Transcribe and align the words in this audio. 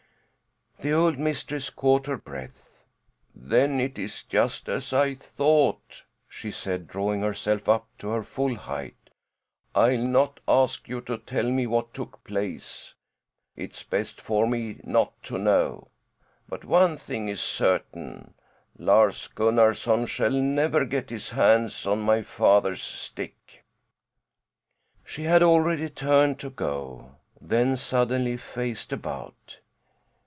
The 0.79 0.93
old 0.93 1.19
mistress 1.19 1.69
caught 1.69 2.07
her 2.07 2.17
breath. 2.17 2.85
"Then 3.35 3.79
it 3.79 3.99
is 3.99 4.23
just 4.23 4.67
as 4.67 4.91
I 4.91 5.13
thought!" 5.13 6.05
she 6.27 6.49
said, 6.49 6.87
drawing 6.87 7.21
herself 7.21 7.69
up 7.69 7.87
to 7.99 8.09
her 8.09 8.23
full 8.23 8.55
height. 8.55 9.11
"I'll 9.75 9.99
not 10.01 10.39
ask 10.47 10.89
you 10.89 10.99
to 11.01 11.19
tell 11.19 11.51
what 11.69 11.93
took 11.93 12.23
place. 12.23 12.95
It's 13.55 13.83
best 13.83 14.19
for 14.19 14.47
me 14.47 14.79
not 14.83 15.13
to 15.25 15.37
know. 15.37 15.89
But 16.49 16.65
one 16.65 16.97
thing 16.97 17.27
is 17.27 17.41
certain, 17.41 18.33
Lars 18.75 19.27
Gunnarson 19.35 20.07
shall 20.07 20.31
never 20.31 20.83
get 20.85 21.11
his 21.11 21.29
hands 21.29 21.85
on 21.85 21.99
my 22.01 22.23
father's 22.23 22.81
stick!" 22.81 23.63
She 25.05 25.25
had 25.25 25.43
already 25.43 25.89
turned 25.91 26.39
to 26.39 26.49
go, 26.49 27.17
then 27.39 27.77
suddenly 27.77 28.35
faced 28.35 28.91
about. 28.91 29.59